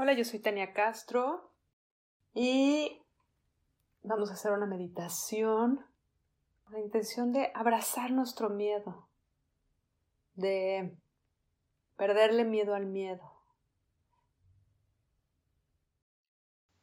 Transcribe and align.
Hola, 0.00 0.12
yo 0.12 0.24
soy 0.24 0.38
Tania 0.38 0.74
Castro 0.74 1.52
y 2.32 3.02
vamos 4.04 4.30
a 4.30 4.34
hacer 4.34 4.52
una 4.52 4.64
meditación 4.64 5.84
con 6.62 6.74
la 6.74 6.78
intención 6.78 7.32
de 7.32 7.50
abrazar 7.52 8.12
nuestro 8.12 8.48
miedo, 8.48 9.08
de 10.36 10.96
perderle 11.96 12.44
miedo 12.44 12.76
al 12.76 12.86
miedo. 12.86 13.28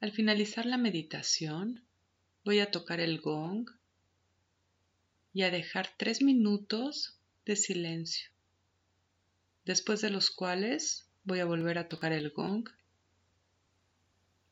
Al 0.02 0.12
finalizar 0.12 0.66
la 0.66 0.78
meditación, 0.78 1.86
voy 2.44 2.60
a 2.60 2.70
tocar 2.70 3.00
el 3.00 3.22
gong 3.22 3.70
y 5.32 5.44
a 5.44 5.52
dejar 5.52 5.88
tres 5.96 6.22
minutos 6.22 7.18
de 7.46 7.56
silencio, 7.56 8.30
después 9.64 10.02
de 10.02 10.10
los 10.10 10.32
cuales 10.32 11.08
voy 11.24 11.40
a 11.40 11.46
volver 11.46 11.78
a 11.78 11.88
tocar 11.88 12.12
el 12.12 12.32
gong 12.32 12.68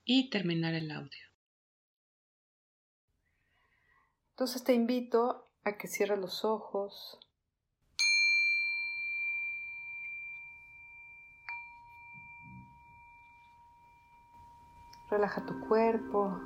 y 0.05 0.29
terminar 0.29 0.73
el 0.73 0.91
audio. 0.91 1.27
Entonces 4.31 4.63
te 4.63 4.73
invito 4.73 5.47
a 5.63 5.77
que 5.77 5.87
cierres 5.87 6.19
los 6.19 6.43
ojos. 6.43 7.19
Relaja 15.09 15.45
tu 15.45 15.59
cuerpo. 15.67 16.39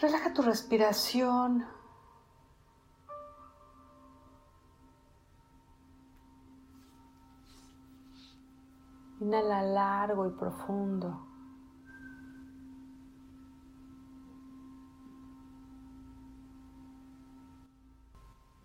Relaja 0.00 0.34
tu 0.34 0.42
respiración. 0.42 1.64
Inhala 9.34 9.62
largo 9.62 10.28
y 10.28 10.30
profundo. 10.30 11.26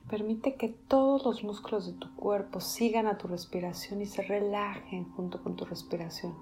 Permite 0.08 0.58
que 0.58 0.70
todos 0.70 1.26
los 1.26 1.44
músculos 1.44 1.88
de 1.88 1.94
tu 1.94 2.16
cuerpo 2.16 2.60
sigan 2.62 3.08
a 3.08 3.18
tu 3.18 3.28
respiración 3.28 4.02
y 4.02 4.06
se 4.06 4.22
relajen 4.22 5.12
junto 5.14 5.42
con 5.42 5.56
tu 5.56 5.66
respiración. 5.66 6.36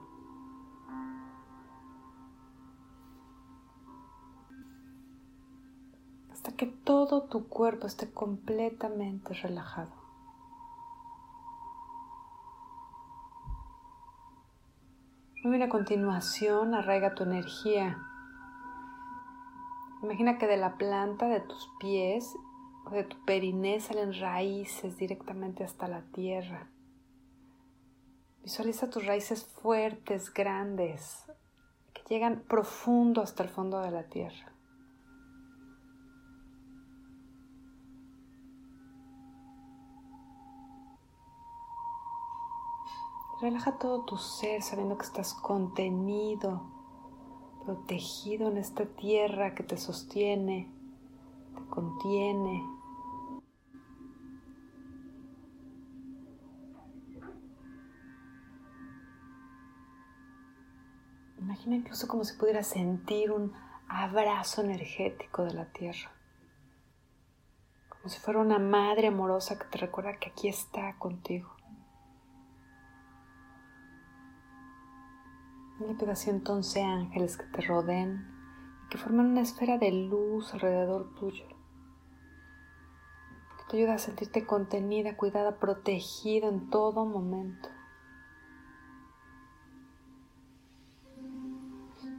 Hasta 6.33 6.52
que 6.52 6.66
todo 6.66 7.23
tu 7.23 7.48
cuerpo 7.48 7.88
esté 7.88 8.11
completamente 8.11 9.33
relajado. 9.36 9.97
Muy 15.48 15.64
a 15.64 15.70
continuación 15.70 16.76
arraiga 16.76 17.16
tu 17.16 17.23
energía. 17.23 17.98
Imagina 20.04 20.38
que 20.38 20.45
de 20.45 20.58
la 20.58 20.76
planta 20.76 21.30
de 21.30 21.39
tus 21.39 21.70
pies 21.80 22.36
o 22.86 22.89
de 22.89 23.06
tu 23.06 23.16
periné 23.23 23.80
salen 23.80 24.14
raíces 24.20 24.98
directamente 24.98 25.64
hasta 25.64 25.88
la 25.88 26.02
tierra. 26.12 26.67
Visualiza 28.44 28.89
tus 28.89 29.06
raíces 29.06 29.45
fuertes, 29.45 30.34
grandes, 30.34 31.23
que 31.94 32.02
llegan 32.09 32.42
profundo 32.42 33.22
hasta 33.22 33.44
el 33.44 33.50
fondo 33.50 33.80
de 33.80 33.92
la 33.92 34.04
tierra. 34.04 34.52
Relaja 43.39 43.77
todo 43.77 44.03
tu 44.03 44.17
ser 44.17 44.64
sabiendo 44.64 44.98
que 44.98 45.05
estás 45.05 45.36
contenido, 45.36 46.64
protegido 47.64 48.49
en 48.49 48.58
esta 48.58 48.86
tierra 48.86 49.53
que 49.53 49.61
te 49.61 49.77
sostiene, 49.77 50.67
te 51.55 51.61
contiene. 51.70 52.64
Imagina 61.37 61.76
incluso 61.76 62.08
como 62.08 62.23
si 62.23 62.36
pudieras 62.36 62.65
sentir 62.65 63.31
un 63.31 63.53
abrazo 63.87 64.61
energético 64.64 65.43
de 65.43 65.53
la 65.53 65.65
tierra. 65.65 66.11
Como 67.87 68.09
si 68.09 68.20
fuera 68.20 68.39
una 68.39 68.58
madre 68.58 69.09
amorosa 69.09 69.59
que 69.59 69.65
te 69.65 69.77
recuerda 69.77 70.17
que 70.17 70.30
aquí 70.30 70.47
está 70.47 70.97
contigo. 70.97 71.57
Pido 75.87 76.11
así 76.11 76.30
entonces 76.30 76.83
ángeles 76.83 77.37
que 77.37 77.45
te 77.45 77.61
rodeen 77.61 78.27
y 78.86 78.89
que 78.89 78.98
formen 78.98 79.27
una 79.27 79.42
esfera 79.42 79.77
de 79.77 79.92
luz 79.92 80.53
alrededor 80.53 81.15
tuyo. 81.15 81.48
Que 83.58 83.64
te 83.71 83.77
ayude 83.77 83.93
a 83.93 83.97
sentirte 83.97 84.45
contenida, 84.45 85.15
cuidada, 85.15 85.59
protegida 85.59 86.49
en 86.49 86.70
todo 86.70 87.05
momento. 87.05 87.70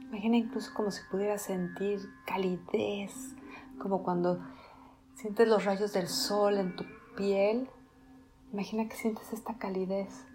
Imagina 0.09 0.37
incluso 0.37 0.73
como 0.73 0.89
si 0.89 1.01
pudieras 1.09 1.43
sentir 1.43 2.01
calidez, 2.25 3.35
como 3.77 4.03
cuando 4.03 4.43
sientes 5.13 5.47
los 5.47 5.63
rayos 5.63 5.93
del 5.93 6.07
sol 6.07 6.57
en 6.57 6.75
tu 6.75 6.85
piel. 7.15 7.69
Imagina 8.51 8.89
que 8.89 8.95
sientes 8.95 9.31
esta 9.31 9.57
calidez. 9.57 10.25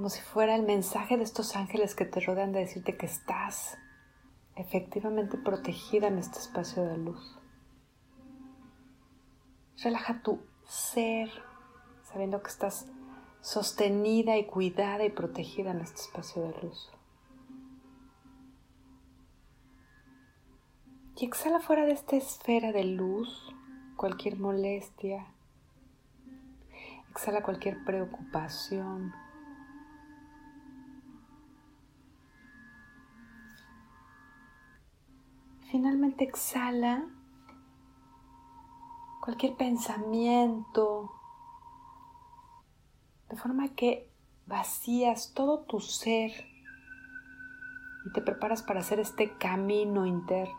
Como 0.00 0.08
si 0.08 0.22
fuera 0.22 0.56
el 0.56 0.62
mensaje 0.62 1.18
de 1.18 1.24
estos 1.24 1.56
ángeles 1.56 1.94
que 1.94 2.06
te 2.06 2.20
rodean 2.20 2.52
de 2.52 2.60
decirte 2.60 2.96
que 2.96 3.04
estás 3.04 3.76
efectivamente 4.56 5.36
protegida 5.36 6.06
en 6.06 6.16
este 6.16 6.38
espacio 6.38 6.82
de 6.84 6.96
luz. 6.96 7.38
Relaja 9.84 10.22
tu 10.22 10.40
ser 10.66 11.28
sabiendo 12.10 12.42
que 12.42 12.48
estás 12.48 12.86
sostenida 13.42 14.38
y 14.38 14.46
cuidada 14.46 15.04
y 15.04 15.10
protegida 15.10 15.72
en 15.72 15.82
este 15.82 16.00
espacio 16.00 16.44
de 16.44 16.62
luz. 16.62 16.90
Y 21.14 21.26
exhala 21.26 21.60
fuera 21.60 21.84
de 21.84 21.92
esta 21.92 22.16
esfera 22.16 22.72
de 22.72 22.84
luz 22.84 23.54
cualquier 23.96 24.38
molestia, 24.38 25.26
exhala 27.10 27.42
cualquier 27.42 27.84
preocupación, 27.84 29.12
Finalmente 35.70 36.24
exhala 36.24 37.04
cualquier 39.22 39.56
pensamiento, 39.56 41.12
de 43.28 43.36
forma 43.36 43.68
que 43.68 44.10
vacías 44.46 45.32
todo 45.32 45.60
tu 45.60 45.78
ser 45.78 46.32
y 48.04 48.12
te 48.12 48.20
preparas 48.20 48.64
para 48.64 48.80
hacer 48.80 48.98
este 48.98 49.36
camino 49.38 50.06
interno. 50.06 50.58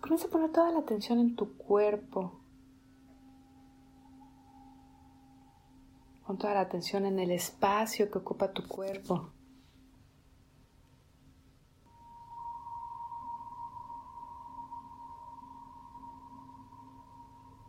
Comienza 0.00 0.28
a 0.28 0.30
poner 0.30 0.50
toda 0.50 0.70
la 0.70 0.78
atención 0.78 1.18
en 1.18 1.36
tu 1.36 1.58
cuerpo. 1.58 2.45
Toda 6.38 6.54
la 6.54 6.60
atención 6.60 7.06
en 7.06 7.18
el 7.18 7.30
espacio 7.30 8.10
que 8.10 8.18
ocupa 8.18 8.52
tu 8.52 8.66
cuerpo. 8.68 9.30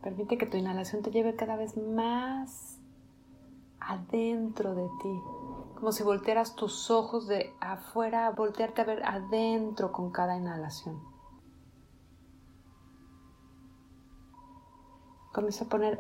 Permite 0.02 0.38
que 0.38 0.46
tu 0.46 0.58
inhalación 0.58 1.02
te 1.02 1.12
lleve 1.12 1.36
cada 1.36 1.56
vez 1.56 1.78
más 1.78 2.80
adentro 3.80 4.76
de 4.76 4.88
ti, 5.02 5.22
como 5.76 5.92
si 5.94 6.04
voltearas 6.04 6.56
tus 6.56 6.92
ojos 6.92 7.28
de 7.28 7.54
afuera 7.62 8.30
voltearte 8.32 8.82
a 8.82 8.86
ver 8.86 9.04
adentro 9.06 9.94
con 9.94 10.12
cada 10.12 10.38
inhalación. 10.38 11.02
Comienza 15.34 15.66
a 15.66 15.70
poner 15.70 16.00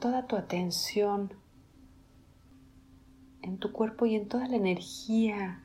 toda 0.00 0.26
tu 0.26 0.36
atención 0.36 1.32
en 3.48 3.58
tu 3.58 3.72
cuerpo 3.72 4.06
y 4.06 4.14
en 4.14 4.28
toda 4.28 4.46
la 4.46 4.56
energía 4.56 5.60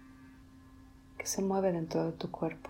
que 1.17 1.25
se 1.25 1.41
mueve 1.41 1.71
dentro 1.71 2.05
de 2.05 2.11
tu 2.13 2.31
cuerpo. 2.31 2.69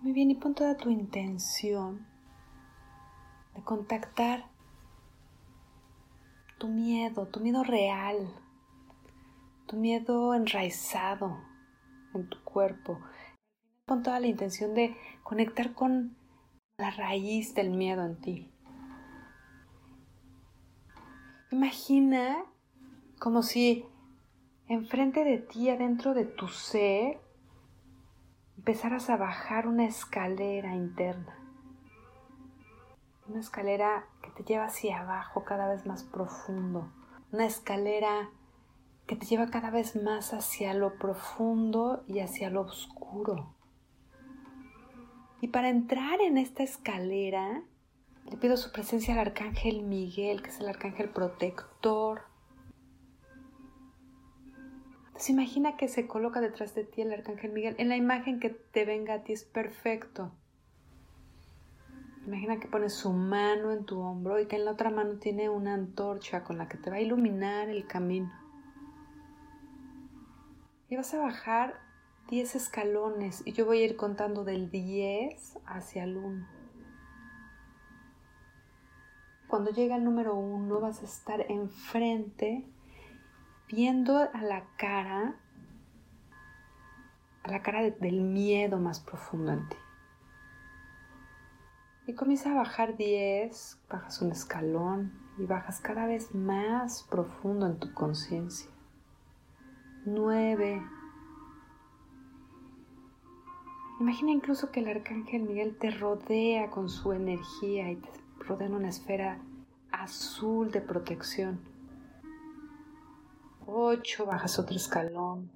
Muy 0.00 0.12
bien, 0.12 0.30
y 0.30 0.34
pon 0.34 0.54
toda 0.54 0.76
tu 0.76 0.90
intención 0.90 2.06
de 3.54 3.62
contactar 3.62 4.44
tu 6.58 6.68
miedo, 6.68 7.28
tu 7.28 7.40
miedo 7.40 7.62
real, 7.62 8.28
tu 9.66 9.76
miedo 9.76 10.34
enraizado 10.34 11.38
en 12.14 12.28
tu 12.28 12.42
cuerpo. 12.42 12.98
Pon 13.90 14.04
toda 14.04 14.20
la 14.20 14.28
intención 14.28 14.72
de 14.72 14.96
conectar 15.24 15.74
con 15.74 16.16
la 16.78 16.92
raíz 16.92 17.56
del 17.56 17.70
miedo 17.70 18.06
en 18.06 18.20
ti. 18.20 18.52
Imagina 21.50 22.44
como 23.18 23.42
si 23.42 23.84
enfrente 24.68 25.24
de 25.24 25.38
ti, 25.38 25.70
adentro 25.70 26.14
de 26.14 26.24
tu 26.24 26.46
ser, 26.46 27.18
empezaras 28.56 29.10
a 29.10 29.16
bajar 29.16 29.66
una 29.66 29.86
escalera 29.86 30.76
interna. 30.76 31.36
Una 33.26 33.40
escalera 33.40 34.06
que 34.22 34.30
te 34.30 34.44
lleva 34.44 34.66
hacia 34.66 35.00
abajo 35.00 35.42
cada 35.42 35.66
vez 35.66 35.84
más 35.84 36.04
profundo. 36.04 36.92
Una 37.32 37.44
escalera 37.44 38.30
que 39.08 39.16
te 39.16 39.26
lleva 39.26 39.50
cada 39.50 39.70
vez 39.70 40.00
más 40.00 40.32
hacia 40.32 40.74
lo 40.74 40.96
profundo 40.96 42.04
y 42.06 42.20
hacia 42.20 42.50
lo 42.50 42.60
oscuro. 42.60 43.56
Y 45.40 45.48
para 45.48 45.70
entrar 45.70 46.20
en 46.20 46.36
esta 46.36 46.62
escalera, 46.62 47.62
le 48.30 48.36
pido 48.36 48.56
su 48.56 48.72
presencia 48.72 49.14
al 49.14 49.20
arcángel 49.20 49.82
Miguel, 49.82 50.42
que 50.42 50.50
es 50.50 50.60
el 50.60 50.68
arcángel 50.68 51.08
protector. 51.08 52.22
Entonces 55.06 55.30
imagina 55.30 55.76
que 55.76 55.88
se 55.88 56.06
coloca 56.06 56.40
detrás 56.40 56.74
de 56.74 56.84
ti 56.84 57.02
el 57.02 57.12
arcángel 57.12 57.52
Miguel. 57.52 57.74
En 57.78 57.88
la 57.88 57.96
imagen 57.96 58.38
que 58.38 58.50
te 58.50 58.84
venga 58.84 59.14
a 59.14 59.24
ti 59.24 59.32
es 59.32 59.44
perfecto. 59.44 60.32
Imagina 62.26 62.60
que 62.60 62.68
pones 62.68 62.92
su 62.92 63.12
mano 63.12 63.72
en 63.72 63.84
tu 63.84 63.98
hombro 63.98 64.38
y 64.38 64.46
que 64.46 64.56
en 64.56 64.66
la 64.66 64.72
otra 64.72 64.90
mano 64.90 65.18
tiene 65.18 65.48
una 65.48 65.74
antorcha 65.74 66.44
con 66.44 66.58
la 66.58 66.68
que 66.68 66.76
te 66.76 66.90
va 66.90 66.96
a 66.96 67.00
iluminar 67.00 67.70
el 67.70 67.86
camino. 67.86 68.30
Y 70.88 70.96
vas 70.96 71.12
a 71.14 71.18
bajar 71.18 71.80
10 72.30 72.54
escalones 72.54 73.42
y 73.44 73.52
yo 73.52 73.66
voy 73.66 73.82
a 73.82 73.86
ir 73.86 73.96
contando 73.96 74.44
del 74.44 74.70
10 74.70 75.58
hacia 75.66 76.04
el 76.04 76.16
1. 76.16 76.46
Cuando 79.48 79.72
llega 79.72 79.96
el 79.96 80.04
número 80.04 80.36
1 80.36 80.80
vas 80.80 81.02
a 81.02 81.06
estar 81.06 81.44
enfrente 81.50 82.64
viendo 83.68 84.16
a 84.16 84.42
la 84.42 84.64
cara, 84.76 85.40
a 87.42 87.50
la 87.50 87.62
cara 87.62 87.82
del 87.90 88.20
miedo 88.20 88.78
más 88.78 89.00
profundo 89.00 89.50
en 89.50 89.68
ti. 89.68 89.76
Y 92.06 92.14
comienza 92.14 92.52
a 92.52 92.54
bajar 92.54 92.96
10, 92.96 93.82
bajas 93.88 94.22
un 94.22 94.30
escalón 94.30 95.12
y 95.36 95.46
bajas 95.46 95.80
cada 95.80 96.06
vez 96.06 96.32
más 96.32 97.02
profundo 97.10 97.66
en 97.66 97.80
tu 97.80 97.92
conciencia. 97.92 98.70
9, 100.06 100.80
Imagina 104.00 104.32
incluso 104.32 104.70
que 104.70 104.80
el 104.80 104.88
arcángel 104.88 105.42
Miguel 105.42 105.76
te 105.76 105.90
rodea 105.90 106.70
con 106.70 106.88
su 106.88 107.12
energía 107.12 107.90
y 107.90 107.96
te 107.96 108.08
rodea 108.38 108.68
en 108.68 108.74
una 108.74 108.88
esfera 108.88 109.42
azul 109.92 110.70
de 110.70 110.80
protección. 110.80 111.60
8, 113.66 114.24
bajas 114.24 114.58
otro 114.58 114.74
escalón. 114.74 115.50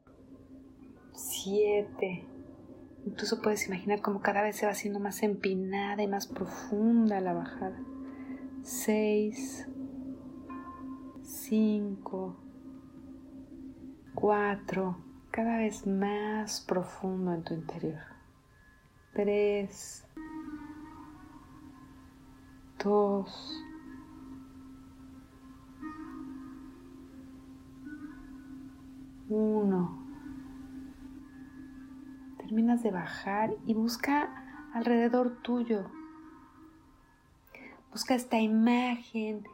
7. 1.15 2.27
Incluso 3.07 3.41
puedes 3.41 3.67
imaginar 3.67 4.03
cómo 4.03 4.21
cada 4.21 4.43
vez 4.43 4.57
se 4.57 4.67
va 4.67 4.73
haciendo 4.73 5.01
más 5.01 5.23
empinada 5.23 6.03
y 6.03 6.07
más 6.07 6.27
profunda 6.27 7.23
la 7.23 7.33
bajada. 7.33 7.83
6, 8.61 9.69
5, 11.23 12.37
4, 14.15 14.99
cada 15.31 15.57
vez 15.57 15.87
más 15.87 16.61
profundo 16.61 17.33
en 17.33 17.43
tu 17.43 17.55
interior 17.55 18.14
tres, 19.15 20.05
dos, 22.83 23.65
uno. 29.29 30.05
Terminas 32.39 32.83
de 32.83 32.91
bajar 32.91 33.55
y 33.67 33.75
busca 33.75 34.69
alrededor 34.75 35.41
tuyo. 35.43 35.91
Busca 37.91 38.15
esta 38.15 38.41
imagen 38.41 39.47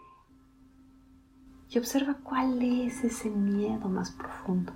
y 1.69 1.79
observa 1.79 2.15
cuál 2.25 2.61
es 2.63 3.05
ese 3.05 3.29
miedo 3.31 3.89
más 3.89 4.11
profundo. 4.11 4.73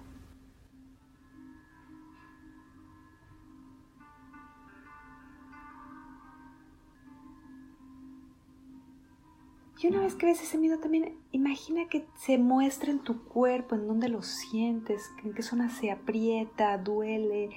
Y 9.80 9.88
una 9.88 10.00
vez 10.00 10.14
que 10.14 10.26
ves 10.26 10.40
ese 10.40 10.56
miedo 10.56 10.78
también, 10.78 11.16
imagina 11.32 11.88
que 11.88 12.06
se 12.16 12.38
muestra 12.38 12.90
en 12.90 13.00
tu 13.00 13.24
cuerpo, 13.24 13.74
en 13.74 13.86
dónde 13.86 14.08
lo 14.08 14.22
sientes, 14.22 15.10
en 15.22 15.34
qué 15.34 15.42
zona 15.42 15.68
se 15.68 15.90
aprieta, 15.90 16.78
duele, 16.78 17.50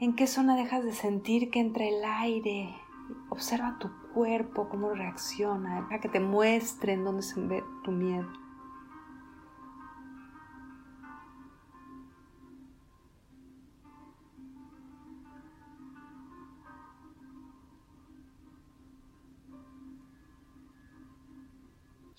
en 0.00 0.16
qué 0.16 0.26
zona 0.26 0.56
dejas 0.56 0.84
de 0.84 0.92
sentir 0.92 1.50
que 1.50 1.60
entra 1.60 1.86
el 1.86 2.04
aire. 2.04 2.74
Observa 3.28 3.78
tu 3.78 3.90
cuerpo, 4.12 4.68
cómo 4.68 4.90
reacciona, 4.90 5.86
para 5.88 6.00
que 6.00 6.08
te 6.08 6.20
muestre 6.20 6.94
en 6.94 7.04
dónde 7.04 7.22
se 7.22 7.40
ve 7.40 7.62
tu 7.84 7.92
miedo. 7.92 8.28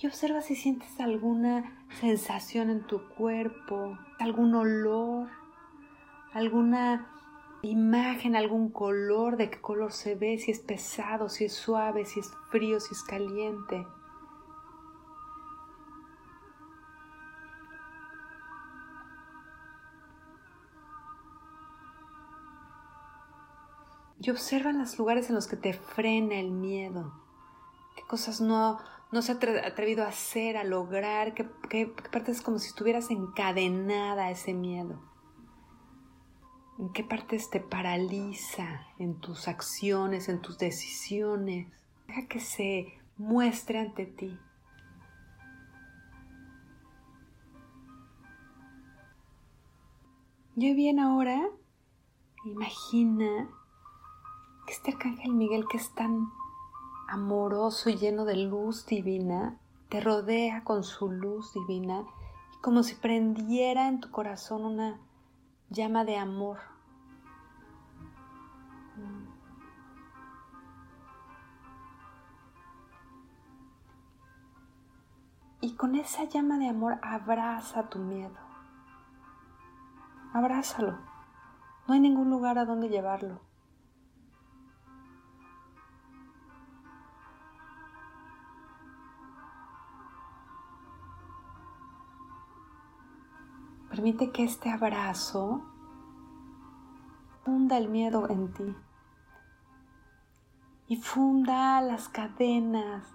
Y 0.02 0.08
observa 0.08 0.42
si 0.42 0.56
sientes 0.56 1.00
alguna 1.00 1.86
sensación 2.00 2.72
en 2.72 2.88
tu 2.88 3.08
cuerpo, 3.10 4.00
algún 4.18 4.56
olor, 4.56 5.30
alguna 6.34 7.08
imagen, 7.62 8.36
algún 8.36 8.72
color, 8.72 9.38
de 9.38 9.52
qué 9.52 9.62
color 9.62 9.92
se 9.92 10.16
ve, 10.16 10.40
si 10.40 10.50
es 10.50 10.60
pesado, 10.60 11.30
si 11.30 11.46
es 11.46 11.54
suave, 11.54 12.06
si 12.06 12.20
es 12.20 12.32
frío, 12.50 12.80
si 12.80 12.96
es 12.96 13.04
caliente. 13.04 13.86
Y 24.20 24.32
observa 24.32 24.72
los 24.72 24.98
lugares 24.98 25.30
en 25.30 25.36
los 25.36 25.48
que 25.48 25.58
te 25.58 25.74
frena 25.74 26.36
el 26.36 26.50
miedo, 26.50 27.14
qué 27.96 28.02
cosas 28.08 28.42
no, 28.42 28.80
no 29.12 29.22
se 29.22 29.34
ha 29.34 29.36
atrevido 29.66 30.04
a 30.04 30.10
hacer, 30.10 30.56
a 30.58 30.64
lograr, 30.64 31.34
que, 31.34 31.48
que, 31.70 31.88
parte 32.12 32.32
es 32.32 32.42
como 32.42 32.60
si 32.60 32.68
estuvieras 32.68 33.12
encadenada 33.12 34.26
a 34.26 34.32
ese 34.32 34.54
miedo. 34.54 35.02
¿En 36.80 36.94
qué 36.94 37.04
partes 37.04 37.50
te 37.50 37.60
paraliza 37.60 38.88
en 38.98 39.20
tus 39.20 39.48
acciones, 39.48 40.30
en 40.30 40.42
tus 40.42 40.58
decisiones? 40.58 41.68
Deja 42.08 42.28
que 42.28 42.40
se 42.40 43.00
muestre 43.18 43.80
ante 43.80 44.06
ti. 44.06 44.40
Yo 50.56 50.74
bien 50.74 51.00
ahora, 51.00 51.50
imagina 52.46 53.50
que 54.66 54.74
este 54.74 54.92
arcángel 54.92 55.34
Miguel 55.34 55.66
que 55.70 55.78
es 55.78 55.94
tan 55.94 56.30
amoroso 57.12 57.90
y 57.90 57.98
lleno 57.98 58.24
de 58.24 58.38
luz 58.38 58.86
divina, 58.86 59.58
te 59.90 60.00
rodea 60.00 60.64
con 60.64 60.86
su 60.86 61.12
luz 61.12 61.54
divina 61.54 62.06
y 62.54 62.62
como 62.62 62.84
si 62.84 62.96
prendiera 62.96 63.90
en 63.90 64.00
tu 64.00 64.10
corazón 64.12 64.64
una 64.64 64.98
llama 65.70 66.06
de 66.06 66.18
amor. 66.18 66.60
Y 75.60 75.76
con 75.76 75.96
esa 75.96 76.24
llama 76.24 76.58
de 76.58 76.70
amor 76.70 76.98
abraza 77.02 77.90
tu 77.90 78.00
miedo. 78.00 78.40
Abrázalo. 80.34 80.98
No 81.88 81.94
hay 81.94 82.00
ningún 82.00 82.30
lugar 82.30 82.58
a 82.58 82.66
donde 82.66 82.88
llevarlo. 82.88 83.51
Permite 94.02 94.32
que 94.32 94.44
este 94.44 94.72
abrazo 94.72 95.62
funda 97.46 97.78
el 97.78 97.88
miedo 97.88 98.28
en 98.32 98.52
ti 98.52 98.76
y 100.88 100.96
funda 100.96 101.80
las 101.82 102.10
cadenas, 102.10 103.06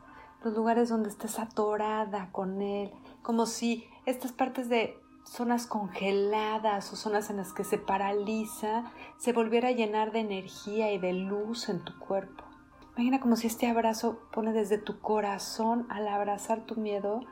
los 0.45 0.55
lugares 0.55 0.89
donde 0.89 1.09
estés 1.09 1.41
atorada 1.41 2.31
con 2.31 2.63
él, 2.63 2.93
como 3.23 3.47
si 3.47 3.85
estas 4.05 4.31
partes 4.31 4.69
de 4.69 4.97
zonas 5.25 5.67
congeladas 5.67 6.93
o 6.93 6.95
zonas 6.95 7.31
en 7.31 7.39
las 7.39 7.53
que 7.53 7.65
se 7.65 7.79
paraliza 7.79 8.85
se 9.19 9.33
volviera 9.33 9.71
a 9.71 9.73
llenar 9.73 10.13
de 10.13 10.21
energía 10.21 10.93
y 10.93 10.99
de 10.99 11.15
luz 11.15 11.69
en 11.69 11.85
tu 11.85 11.99
cuerpo. 11.99 12.45
Imagina 12.93 13.19
como 13.19 13.35
si 13.35 13.49
este 13.49 13.69
abrazo 13.69 14.21
pone 14.31 14.53
desde 14.53 14.79
tu 14.79 15.01
corazón 15.01 15.85
al 15.89 16.07
abrazar 16.07 16.65
tu 16.65 16.77
miedo, 16.77 17.23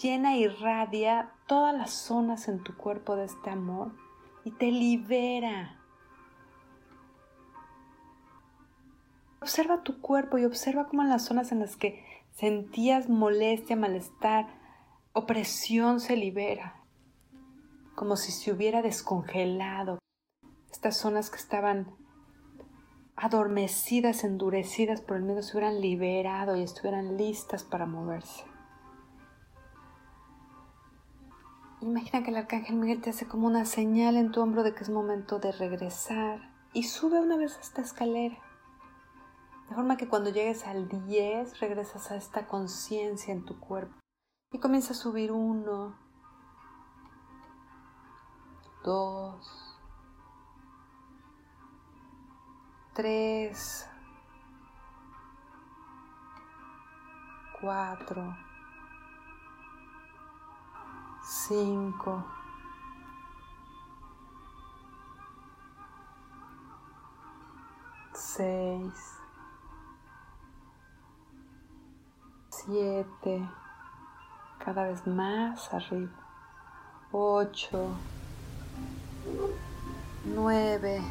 llena 0.00 0.36
y 0.36 0.44
irradia 0.44 1.32
todas 1.46 1.76
las 1.76 1.92
zonas 1.92 2.48
en 2.48 2.62
tu 2.62 2.76
cuerpo 2.76 3.16
de 3.16 3.24
este 3.24 3.50
amor 3.50 3.92
y 4.44 4.52
te 4.52 4.70
libera. 4.70 5.80
Observa 9.40 9.82
tu 9.82 10.00
cuerpo 10.00 10.38
y 10.38 10.44
observa 10.44 10.86
cómo 10.86 11.02
en 11.02 11.08
las 11.08 11.24
zonas 11.24 11.52
en 11.52 11.60
las 11.60 11.76
que 11.76 12.04
sentías 12.32 13.08
molestia, 13.08 13.76
malestar, 13.76 14.46
opresión 15.12 16.00
se 16.00 16.16
libera 16.16 16.78
como 17.98 18.16
si 18.16 18.30
se 18.30 18.52
hubiera 18.52 18.80
descongelado. 18.80 19.98
Estas 20.70 20.96
zonas 20.96 21.30
que 21.30 21.38
estaban 21.38 21.96
adormecidas, 23.16 24.22
endurecidas 24.22 25.00
por 25.00 25.16
el 25.16 25.24
miedo, 25.24 25.42
se 25.42 25.56
hubieran 25.56 25.80
liberado 25.80 26.54
y 26.54 26.62
estuvieran 26.62 27.16
listas 27.16 27.64
para 27.64 27.86
moverse. 27.86 28.44
Imagina 31.80 32.24
que 32.24 32.30
el 32.30 32.36
arcángel 32.36 32.74
Miguel 32.74 33.00
te 33.00 33.10
hace 33.10 33.28
como 33.28 33.46
una 33.46 33.64
señal 33.64 34.16
en 34.16 34.32
tu 34.32 34.40
hombro 34.40 34.64
de 34.64 34.74
que 34.74 34.82
es 34.82 34.90
momento 34.90 35.38
de 35.38 35.52
regresar 35.52 36.52
y 36.72 36.82
sube 36.82 37.20
una 37.20 37.36
vez 37.36 37.56
a 37.56 37.60
esta 37.60 37.82
escalera. 37.82 38.36
De 39.68 39.76
forma 39.76 39.96
que 39.96 40.08
cuando 40.08 40.30
llegues 40.30 40.66
al 40.66 40.88
10 40.88 41.60
regresas 41.60 42.10
a 42.10 42.16
esta 42.16 42.48
conciencia 42.48 43.32
en 43.32 43.44
tu 43.44 43.60
cuerpo 43.60 43.94
y 44.50 44.58
comienza 44.58 44.92
a 44.92 44.96
subir 44.96 45.30
uno, 45.30 45.96
dos, 48.82 49.78
tres, 52.92 53.88
cuatro, 57.60 58.36
cinco, 61.28 62.24
seis, 68.14 68.92
siete, 72.48 73.46
cada 74.58 74.84
vez 74.84 75.06
más 75.06 75.72
arriba, 75.74 76.10
ocho, 77.12 77.90
9, 80.24 81.02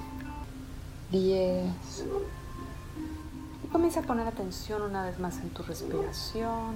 10. 1.11 2.05
Y 3.63 3.67
comienza 3.67 3.99
a 3.99 4.03
poner 4.03 4.27
atención 4.27 4.81
una 4.81 5.03
vez 5.03 5.19
más 5.19 5.37
en 5.37 5.51
tu 5.51 5.61
respiración. 5.61 6.75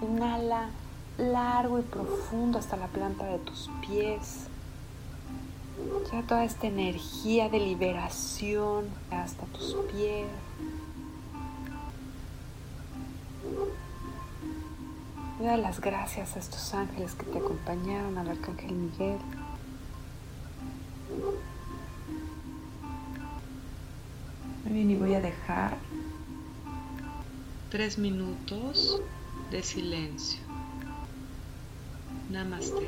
Inhala 0.00 0.70
largo 1.18 1.80
y 1.80 1.82
profundo 1.82 2.58
hasta 2.58 2.76
la 2.76 2.86
planta 2.86 3.24
de 3.26 3.38
tus 3.38 3.68
pies. 3.80 4.46
Ya 6.12 6.22
toda 6.22 6.44
esta 6.44 6.66
energía 6.66 7.48
de 7.48 7.58
liberación 7.58 8.86
hasta 9.10 9.44
tus 9.46 9.76
pies. 9.92 10.26
Y 15.40 15.44
da 15.44 15.56
las 15.56 15.80
gracias 15.80 16.36
a 16.36 16.40
estos 16.40 16.74
ángeles 16.74 17.14
que 17.14 17.24
te 17.24 17.38
acompañaron, 17.38 18.18
al 18.18 18.28
arcángel 18.30 18.72
Miguel. 18.72 19.18
Muy 24.64 24.72
bien, 24.72 24.90
y 24.90 24.96
voy 24.96 25.14
a 25.14 25.20
dejar 25.20 25.76
tres 27.70 27.98
minutos 27.98 29.00
de 29.50 29.62
silencio. 29.62 30.47
Namaste. 32.28 32.86